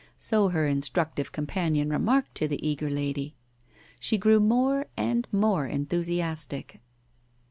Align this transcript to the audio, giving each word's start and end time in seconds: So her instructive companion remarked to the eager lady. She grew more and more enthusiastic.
So 0.17 0.49
her 0.49 0.65
instructive 0.65 1.31
companion 1.31 1.91
remarked 1.91 2.33
to 2.33 2.47
the 2.47 2.67
eager 2.67 2.89
lady. 2.89 3.35
She 3.99 4.17
grew 4.17 4.39
more 4.39 4.87
and 4.97 5.27
more 5.31 5.67
enthusiastic. 5.67 6.79